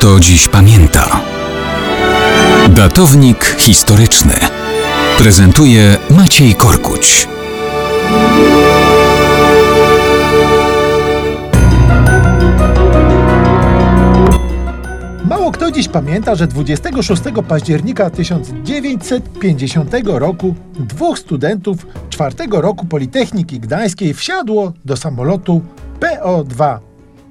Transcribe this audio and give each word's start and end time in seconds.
kto 0.00 0.20
dziś 0.20 0.48
pamięta. 0.48 1.20
Datownik 2.68 3.56
historyczny 3.58 4.34
prezentuje 5.18 5.96
Maciej 6.10 6.54
Korkuć. 6.54 7.28
Mało 15.24 15.50
kto 15.52 15.70
dziś 15.70 15.88
pamięta, 15.88 16.34
że 16.34 16.46
26 16.46 17.22
października 17.48 18.10
1950 18.10 19.92
roku 20.04 20.54
dwóch 20.78 21.18
studentów 21.18 21.86
czwartego 22.10 22.60
roku 22.60 22.86
Politechniki 22.86 23.60
Gdańskiej 23.60 24.14
wsiadło 24.14 24.72
do 24.84 24.96
samolotu 24.96 25.60
PO-2. 26.00 26.78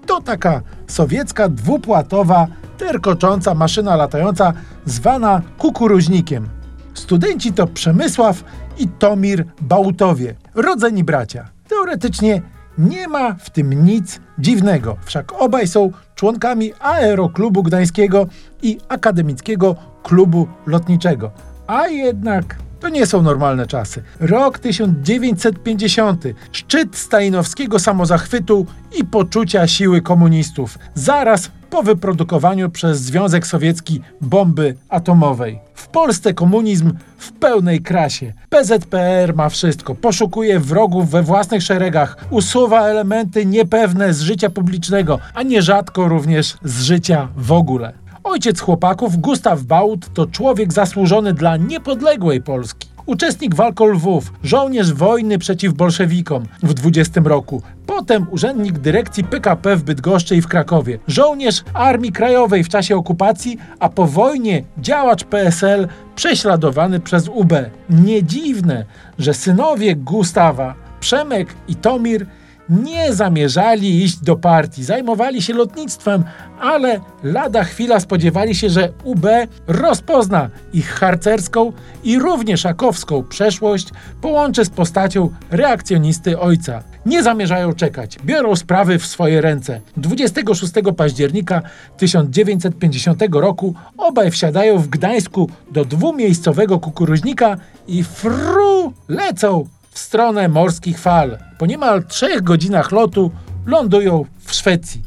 To 0.05 0.21
taka 0.21 0.61
sowiecka 0.91 1.49
dwupłatowa, 1.49 2.47
terkocząca 2.77 3.53
maszyna 3.53 3.95
latająca 3.95 4.53
zwana 4.85 5.41
kukuruźnikiem. 5.57 6.49
Studenci 6.93 7.53
to 7.53 7.67
Przemysław 7.67 8.43
i 8.77 8.87
Tomir 8.87 9.45
Bałtowie, 9.61 10.35
rodzeni 10.55 11.03
bracia. 11.03 11.49
Teoretycznie 11.67 12.41
nie 12.77 13.07
ma 13.07 13.33
w 13.33 13.49
tym 13.49 13.85
nic 13.85 14.19
dziwnego, 14.39 14.97
wszak 15.05 15.41
obaj 15.41 15.67
są 15.67 15.91
członkami 16.15 16.73
Aeroklubu 16.79 17.63
Gdańskiego 17.63 18.27
i 18.61 18.77
Akademickiego 18.89 19.75
Klubu 20.03 20.47
Lotniczego. 20.65 21.31
A 21.67 21.87
jednak 21.87 22.55
to 22.79 22.89
nie 22.89 23.05
są 23.05 23.21
normalne 23.21 23.67
czasy. 23.67 24.03
Rok 24.19 24.59
1950. 24.59 26.23
Szczyt 26.51 26.97
stalinowskiego 26.97 27.79
samozachwytu 27.79 28.65
i 28.99 29.05
poczucia 29.05 29.67
siły 29.67 30.01
komunistów. 30.01 30.79
Zaraz 30.95 31.51
po 31.69 31.83
wyprodukowaniu 31.83 32.69
przez 32.69 33.01
Związek 33.01 33.47
Sowiecki 33.47 34.01
bomby 34.21 34.75
atomowej. 34.89 35.59
W 35.75 35.87
Polsce 35.87 36.33
komunizm 36.33 36.93
w 37.17 37.31
pełnej 37.31 37.81
krasie. 37.81 38.33
PZPR 38.49 39.35
ma 39.35 39.49
wszystko. 39.49 39.95
Poszukuje 39.95 40.59
wrogów 40.59 41.09
we 41.09 41.23
własnych 41.23 41.63
szeregach. 41.63 42.17
Usuwa 42.29 42.81
elementy 42.81 43.45
niepewne 43.45 44.13
z 44.13 44.21
życia 44.21 44.49
publicznego, 44.49 45.19
a 45.33 45.43
nierzadko 45.43 46.07
również 46.07 46.57
z 46.63 46.81
życia 46.81 47.27
w 47.37 47.51
ogóle. 47.51 47.93
Ojciec 48.29 48.59
chłopaków, 48.59 49.17
Gustaw 49.17 49.63
Baut, 49.63 50.13
to 50.13 50.25
człowiek 50.25 50.73
zasłużony 50.73 51.33
dla 51.33 51.57
niepodległej 51.57 52.41
Polski. 52.41 52.87
Uczestnik 53.05 53.55
walk 53.55 53.81
o 53.81 53.85
Lwów, 53.85 54.33
żołnierz 54.43 54.93
wojny 54.93 55.37
przeciw 55.37 55.73
bolszewikom 55.73 56.43
w 56.63 56.73
20 56.73 57.21
roku. 57.25 57.61
Potem 57.85 58.27
urzędnik 58.31 58.79
dyrekcji 58.79 59.23
PKP 59.23 59.75
w 59.75 59.83
Bydgoszczy 59.83 60.35
i 60.35 60.41
w 60.41 60.47
Krakowie. 60.47 60.99
Żołnierz 61.07 61.63
Armii 61.73 62.11
Krajowej 62.11 62.63
w 62.63 62.69
czasie 62.69 62.95
okupacji, 62.95 63.57
a 63.79 63.89
po 63.89 64.05
wojnie 64.05 64.63
działacz 64.77 65.23
PSL 65.23 65.87
prześladowany 66.15 66.99
przez 66.99 67.27
UB. 67.27 67.53
Nie 67.89 68.23
dziwne, 68.23 68.85
że 69.19 69.33
synowie 69.33 69.95
Gustawa, 69.95 70.75
Przemek 70.99 71.55
i 71.67 71.75
Tomir 71.75 72.25
nie 72.69 73.13
zamierzali 73.13 74.03
iść 74.03 74.17
do 74.17 74.35
partii, 74.35 74.83
zajmowali 74.83 75.41
się 75.41 75.53
lotnictwem, 75.53 76.23
ale 76.59 76.99
lada 77.23 77.63
chwila 77.63 77.99
spodziewali 77.99 78.55
się, 78.55 78.69
że 78.69 78.91
UB 79.03 79.25
rozpozna 79.67 80.49
ich 80.73 80.89
harcerską 80.89 81.73
i 82.03 82.19
równie 82.19 82.57
szakowską 82.57 83.23
przeszłość, 83.23 83.89
połączy 84.21 84.65
z 84.65 84.69
postacią 84.69 85.29
reakcjonisty 85.51 86.39
ojca. 86.39 86.83
Nie 87.05 87.23
zamierzają 87.23 87.73
czekać, 87.73 88.17
biorą 88.25 88.55
sprawy 88.55 88.99
w 88.99 89.05
swoje 89.05 89.41
ręce. 89.41 89.81
26 89.97 90.73
października 90.97 91.61
1950 91.97 93.23
roku 93.31 93.75
obaj 93.97 94.31
wsiadają 94.31 94.77
w 94.77 94.87
Gdańsku 94.87 95.49
do 95.71 95.85
dwumiejscowego 95.85 96.79
kukuruźnika 96.79 97.57
i 97.87 98.03
fru 98.03 98.93
lecą 99.07 99.67
w 99.91 99.99
stronę 99.99 100.49
morskich 100.49 100.99
fal. 100.99 101.48
Po 101.59 101.65
niemal 101.65 102.03
trzech 102.03 102.41
godzinach 102.41 102.91
lotu 102.91 103.31
lądują 103.65 104.25
w 104.39 104.53
Szwecji. 104.53 105.03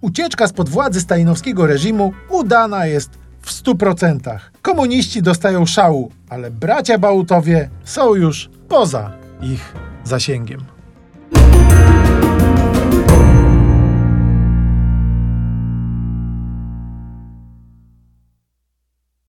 Ucieczka 0.00 0.46
spod 0.46 0.68
władzy 0.68 1.00
stalinowskiego 1.00 1.66
reżimu 1.66 2.12
udana 2.30 2.86
jest 2.86 3.10
w 3.40 3.50
100%. 3.62 4.38
Komuniści 4.62 5.22
dostają 5.22 5.66
szału, 5.66 6.10
ale 6.28 6.50
bracia 6.50 6.98
Bałutowie 6.98 7.70
są 7.84 8.14
już 8.14 8.50
poza 8.68 9.12
ich 9.40 9.72
zasięgiem. 10.04 10.60